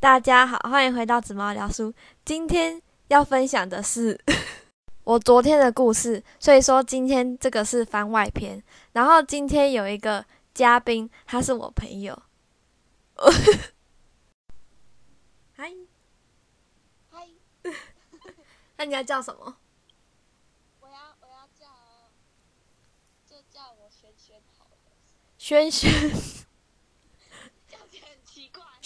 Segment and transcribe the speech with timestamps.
[0.00, 1.92] 大家好，欢迎回到紫猫聊书。
[2.24, 4.18] 今天要分享的是
[5.04, 8.64] 我昨天的故事，所以说今天这个是番外篇。
[8.92, 10.24] 然后今天有一个
[10.54, 12.18] 嘉宾，他是我朋友。
[15.52, 15.70] 嗨，
[17.10, 17.28] 嗨，
[18.78, 19.58] 那你要叫什么？
[20.80, 21.66] 我要我要叫，
[23.26, 24.78] 就叫我轩轩好了。
[25.36, 26.49] 轩轩，这样子很奇怪，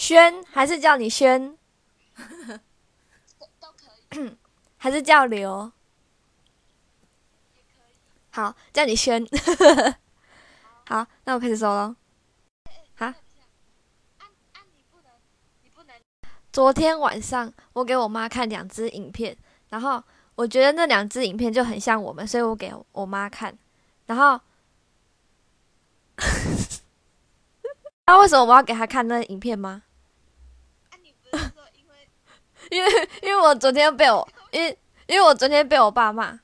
[0.04, 1.56] 轩还是叫你轩，
[3.38, 4.36] 都都可以，
[4.76, 5.72] 还是叫刘？
[8.30, 9.26] 好，叫你轩。
[10.86, 11.96] 好，那我开始说喽。
[16.52, 19.34] 昨天晚上我给我妈看两支影片，
[19.70, 23.56] 然后我觉得那两支影片就很像我们，所以我给我妈看。
[24.04, 24.38] 然后，
[28.04, 29.82] 那为什么我要给她看那影片吗？
[32.74, 36.38] 因为因为我昨天被我因为因为我昨天被我爸骂，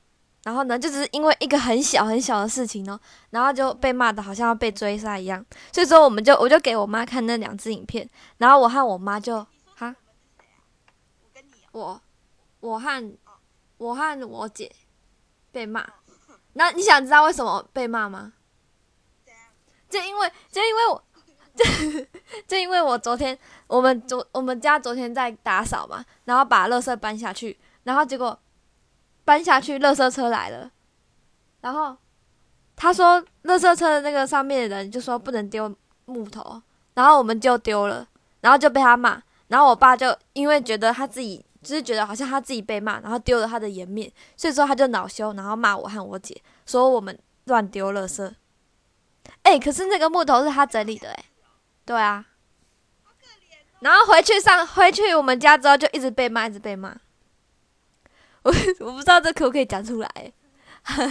[0.44, 2.98] 然后呢，就只是因为一个很小很小的事情哦，
[3.30, 9.94] 然后就被骂的好像要被追杀一样，所以说我们就我就给我妈看那两支影片，然后我和我妈就哈
[11.72, 12.00] 我？
[12.60, 13.18] 我，和
[13.78, 14.70] 我和我姐
[15.50, 15.84] 被骂。
[16.52, 18.34] 那你想知道为什么被骂吗？
[19.88, 21.02] 就因为就因为我
[21.54, 21.64] 就
[22.46, 28.38] 就因为我昨天我们昨我们家昨天在打扫嘛，然后把垃圾搬下去，然后结果
[29.24, 30.70] 搬下去，垃圾车来了，
[31.60, 31.96] 然后
[32.76, 35.74] 他说垃圾车的那个上面的人就说不能丢
[36.06, 36.60] 木头，
[36.94, 38.06] 然后我们就丢了，
[38.40, 48.32] 然后就被他骂，然后我爸就因为觉得他自己就是觉得好像他自己被骂，然后丢了他的颜面，所以说他就恼羞，然后骂我和我姐，说我们乱丢垃圾。
[49.42, 51.24] 哎、可是那个木头是他整理的哎、
[51.84, 52.26] 对啊。
[53.80, 56.94] 然后回去上回去我们家之后就一直被骂，一直被骂。
[58.42, 60.08] 我我不知道这可不可以讲出来、
[60.84, 61.02] 不会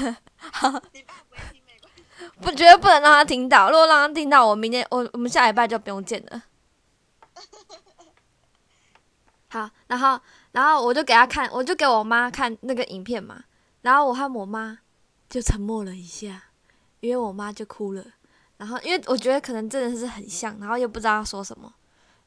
[1.52, 2.04] 听没关系。
[2.42, 6.44] 不觉得不能让他听到，如果让他听到，我明天我我们下礼拜就不用见了。
[9.49, 10.20] 好，然后
[10.52, 13.44] 然后我就给他看，我就给我妈看那个影片嘛，
[13.82, 14.80] 然后我和我妈
[15.30, 16.44] 就沉默了一下，
[16.99, 18.04] 因为我妈就哭了，
[18.59, 21.73] 然后因为我觉得可能真的是很像，然后又不知道说什么，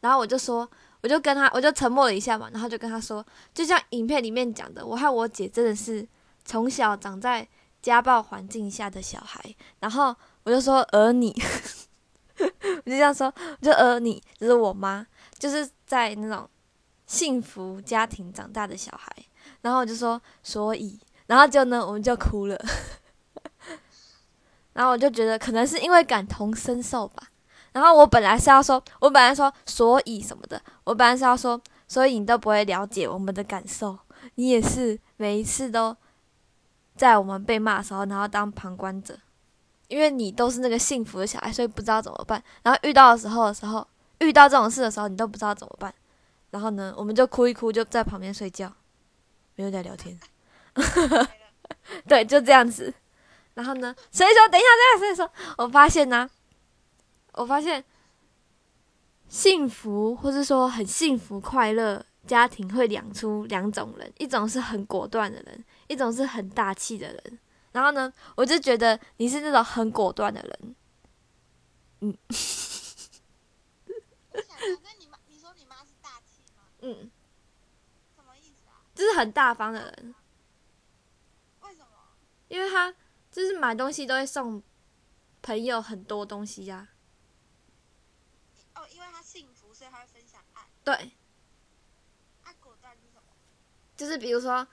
[0.01, 0.69] 然后我就说，
[1.03, 6.09] 我就跟他，我就沉默了一下嘛，然后就跟他说，就像影片里面讲的，我和我姐真的是
[6.43, 7.47] 从小长在
[7.83, 11.31] 家暴环境下的小孩，然后我就说而你，
[12.41, 15.07] 我就这样说，就而你，就是我妈，
[15.39, 16.49] 就是在那种
[17.07, 19.15] 幸福家庭长大的小孩，
[19.61, 22.59] 然后我就说所以，然后就呢我们就哭了，
[24.75, 27.29] 然后我就觉得可能是因为感同身受吧，
[27.73, 33.99] 然后我本来是要说，我本来说所以什么的，我本来是要说，所以你都不会了解我们的感受，
[34.37, 35.97] 你也是每一次都
[36.97, 39.19] 在我们被骂的时候，然后当旁观者，
[39.89, 42.43] 因为你都是那个幸福的小孩，所以不知道怎么办。
[42.63, 43.87] 然后遇到的时候的时候，
[44.21, 45.93] 遇到这种事的时候，你都不知道怎么办。
[46.51, 48.73] 然后呢，我们就哭一哭，就在旁边睡觉，
[49.57, 50.19] 没有在聊天。
[52.07, 52.93] 对，就这样子。
[53.55, 56.29] 然后呢，所以说，等一下，等一下，所以说，我发现呢、
[57.33, 57.85] 我发现
[59.29, 67.39] 幸福，或是说很幸福快乐家庭会养出两种人，一种是很果断的人，一种是很大气的人。
[67.73, 70.77] 然后呢，我就觉得你是那种很果断的人，
[72.01, 72.07] 我
[74.39, 76.65] 想到，那你妈，你说你妈是大气吗？
[76.81, 77.11] 嗯，
[78.15, 78.85] 什么意思啊？
[78.95, 80.15] 就是很大方的人，
[81.63, 81.87] 为什么？
[82.49, 82.95] 因为他
[83.33, 84.63] 就是买东西都会送
[85.41, 86.91] 朋友很多东西呀、
[88.75, 90.69] 哦，因为他幸福，所以他会分享爱。
[90.85, 90.95] 对，
[92.43, 93.23] 啊，果断是什么？
[93.97, 94.69] 就是比如说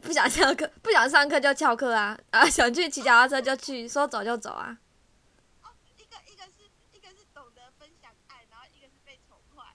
[0.00, 4.78] 不想上课，不想上课就翘课啊，啊想去骑脚踏车就去，说走就走啊。
[5.62, 9.74] 哦，一个一个是一个是懂得分享爱，然后一个是被宠坏。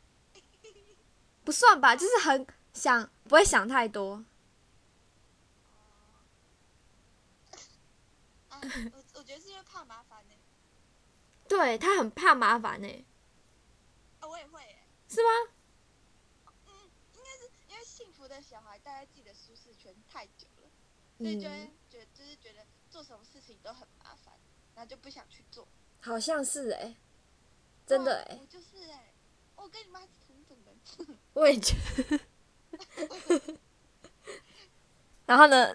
[1.43, 4.23] 不算吧，就是很想，不会想太多。
[8.93, 10.34] 我我觉得是因为怕麻烦呢、
[11.47, 13.05] 对他很怕麻烦呢、
[14.19, 15.29] 啊，我也会耶、是吗？
[16.67, 16.73] 嗯，
[17.16, 20.69] 应该是因为幸福的小孩待在自己的舒适圈太久了，
[21.17, 24.34] 所以就会嗯，觉得就是觉得做什么事情都很麻烦，
[24.75, 25.67] 然后就不想去做。
[26.02, 26.96] 好像是哎、
[27.85, 29.13] 真的哎、就是哎、
[29.55, 31.17] 我跟你妈是同种人。
[31.34, 32.19] 我也觉得。
[35.28, 35.72] 然后呢，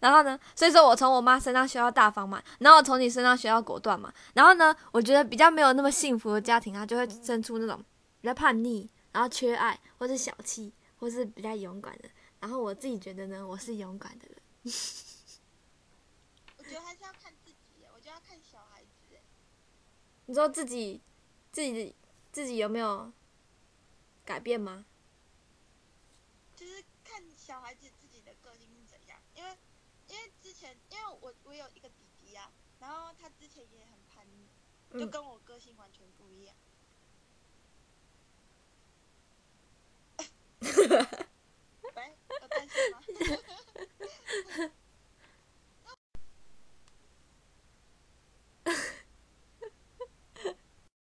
[0.00, 4.12] 然后呢，所以说我从我妈身上学到大方嘛，然后我从你身上学到果断嘛。
[4.34, 7.84] 然后呢，我觉得比较没有那么幸福的家庭，他就会生出那种
[8.20, 12.08] 比较叛逆，然然后缺爱，或是小气，或是比较勇敢的。
[12.38, 14.36] 然后我自己觉得呢，我是勇敢的人。
[16.56, 19.20] 我觉得还是要看自己耶，我觉得要看小孩子耶。
[20.26, 21.00] 你说自己
[21.50, 21.96] 自己
[22.30, 23.10] 自己有没有
[24.24, 24.84] 改变吗？
[26.54, 29.50] 就是看小孩子自己的个性是怎样，因为
[30.08, 32.50] 因为之前因为我我有一个弟弟啊，
[32.80, 34.48] 然后他之前也很叛逆，
[34.98, 36.54] 就嗯跟我个性完全不一样。
[41.94, 43.00] 喂， 有担心吗？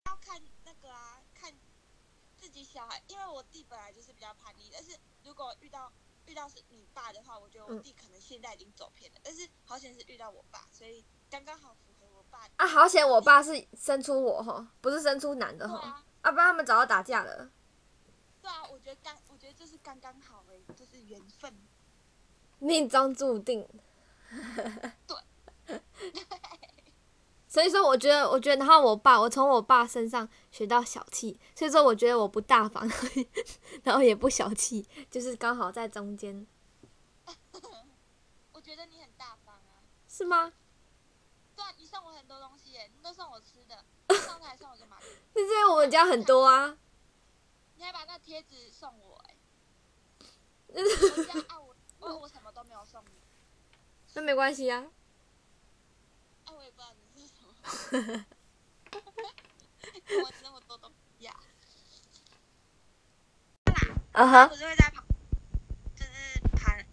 [0.05, 1.53] 要看那个啊，看
[2.37, 5.91] 自己小孩，因为我弟本来就是比较叛逆，但是如果遇到
[6.25, 12.47] 遇到是你爸的话，我觉得我嗯弟可能现在已经走偏了，但是好险是遇到我爸，所以刚刚好符合我爸。
[12.57, 13.05] 啊，好险！
[13.07, 17.49] 我爸是生出我哈，不是生出男的哈，对啊，啊，不然他们早就打架了。
[18.41, 21.53] 对啊，我觉得刚，我觉得就是刚刚好诶，就是缘分。
[22.59, 23.67] 命中注定。
[25.07, 25.17] 对。
[27.49, 32.87] 所以说，我觉得，我觉得，然后我爸，我从我爸身上学到小气，所以说，我觉得我不大方，
[33.83, 36.45] 然后也不小气，就是刚好在中间，
[37.25, 37.59] 我
[38.67, 39.79] 觉得你很大方啊。
[40.09, 40.51] 是吗？
[41.55, 43.75] 对啊，你送我很多东西耶，你都送我吃的，
[44.27, 46.77] 上次还送我个马克，是因为我们家很多啊，
[47.77, 49.35] 你还把那贴纸送我哎。
[50.75, 53.11] 我家啊我我我什么都没有送你，
[54.15, 54.85] 那没关系啊。
[56.45, 58.25] 啊我也不知道你是什么。
[60.23, 61.33] 我那么多东西呀、
[64.13, 65.03] 嗯哼我就会在旁，
[65.95, 66.85] 就是旁，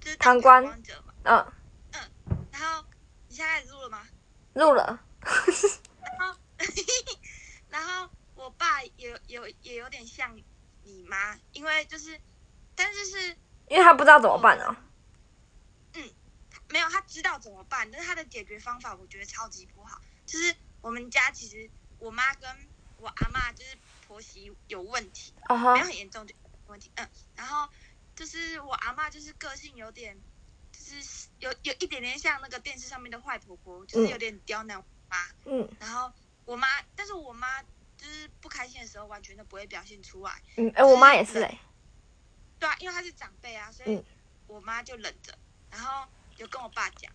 [0.00, 1.02] 就是旁观观者
[1.32, 1.52] 嘛。
[1.92, 2.84] 嗯，然后
[3.28, 4.06] 你现在开始录了吗？
[4.54, 5.00] 录了。
[6.18, 6.38] 然后，
[7.68, 10.36] 然后我爸也有也有点像
[10.82, 12.20] 你妈，因为就是，
[12.74, 13.36] 但是是
[13.68, 14.76] 因为他不知道怎么办呢。
[15.94, 16.10] 嗯。
[16.68, 20.00] 没有他知道怎么办，但是他的解决方法我觉得超级不好。
[20.26, 21.70] 就是我们家其实
[22.00, 22.50] 我妈跟
[22.98, 26.34] 我阿妈就是婆媳有问题，哦哈没有，很严重的
[26.66, 27.68] 问题，嗯，然后
[28.16, 30.18] 就是我阿妈就是个性有点，
[30.78, 35.16] 就是有有一点点像那个电视上面的坏婆婆，就是有点刁难我妈。
[35.44, 35.68] 嗯。
[35.80, 36.12] 然后
[36.44, 37.62] 我妈，但是我妈
[37.96, 41.58] 就是不开心的时候完全都不会表现出来，嗯，哎、我妈也是哎、
[42.58, 44.04] 对啊，因为她是长辈啊，所以嗯。
[44.48, 45.36] 我妈就忍着，
[45.70, 46.06] 然后
[46.36, 47.12] 就跟我爸讲，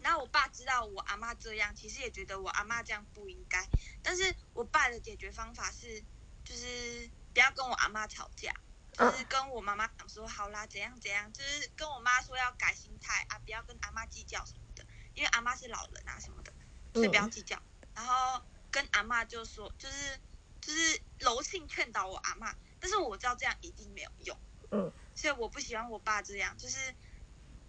[0.00, 3.62] 然后我爸知道我阿妈这样，其实也觉得我阿妈这样不应该，
[4.02, 6.02] 但是我爸的解决方法是，
[6.44, 8.54] 就是不要跟我阿妈吵架。
[8.96, 16.52] 就是跟我妈妈讲说，好啦，怎样怎样，就是跟我妈说要改心态啊，不要跟阿妈计较什么的，因为阿妈是老人啊什么的，
[16.94, 17.60] 所以不要计较。
[17.94, 20.18] 然后跟阿妈就说，就是
[20.60, 24.38] 就是柔性劝导我阿妈，但是我知道这样一定没有用，
[24.70, 26.94] 嗯，所以我不喜欢我爸这样，就是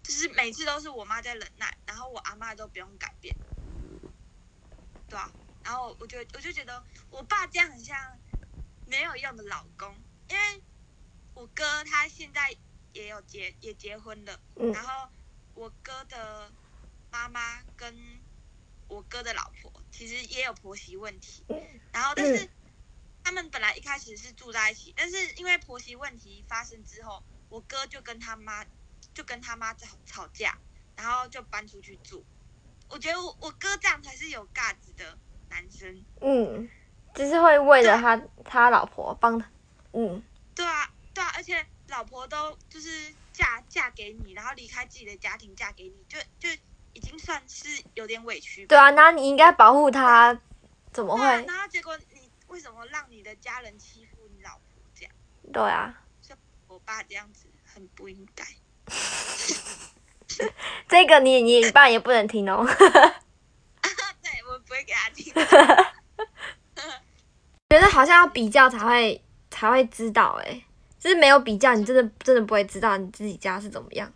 [0.02, 3.36] 就是每次都是我妈在忍耐，然后我阿妈都不用改变，
[5.08, 5.30] 对啊，
[5.62, 8.18] 然后我就我就觉得我爸这样很像
[8.86, 9.94] 没有用的老公，
[10.28, 10.62] 因为
[11.38, 12.52] 我哥他现在
[12.92, 14.72] 也有结也结婚了，嗯。
[14.72, 15.08] 然后
[15.54, 16.50] 我哥的
[17.12, 17.94] 妈妈跟
[18.88, 21.44] 我哥的老婆其实也有婆媳问题，
[21.92, 22.48] 然后但是
[23.22, 28.64] 他们本来一开始是住在一起，但是因为婆媳问题发生之后，我哥就跟他妈
[29.14, 30.58] 就跟他妈吵吵架，
[30.96, 32.24] 然后就搬出去住。
[32.88, 35.16] 我觉得我我哥这样才是有价值的
[35.50, 36.04] 男生。
[36.20, 36.68] 嗯，
[37.14, 39.50] 就是会为了他他老婆帮他，
[39.92, 40.22] 嗯，
[41.38, 46.48] 而且老婆都就是嫁嫁给你，然后离开自己的家庭嫁给你，就就
[46.94, 48.70] 已经算是有点委屈吧。
[48.70, 50.36] 对啊，那你应该保护他，
[50.92, 51.24] 怎么会？
[51.24, 54.60] 然后结果你为什么让你的家人欺负你老婆
[54.96, 55.12] 这样？
[55.52, 58.44] 对啊，像我爸这样子很不应该。
[60.88, 62.66] 这个你你爸也不能听哦。
[64.20, 65.32] 对，我不会给他听。
[67.70, 70.64] 觉得好像要比较才会才会知道、欸，
[70.98, 74.10] 就是没有比较，你真的真的不会知道你自己家是怎么样。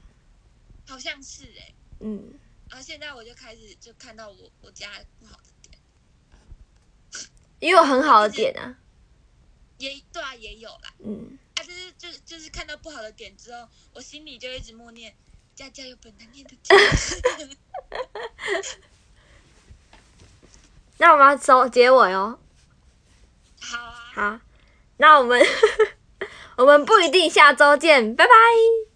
[0.87, 2.35] 好像是哎、嗯，
[2.69, 5.79] 然后现在我就开始就看到我我家不好的点，
[7.61, 8.77] 也有很好的点啊。
[9.79, 15.15] 也对啊也有啦，嗯，啊就是就就是看到不好的点之后，我心里就一直默念
[15.55, 16.77] 家家有本难念的经。
[20.99, 22.39] 那我们要收结尾哦。
[23.61, 24.13] 好啊。
[24.15, 24.41] 好，
[24.99, 25.41] 那我们
[26.63, 28.92] 我们不一定下周见，拜拜。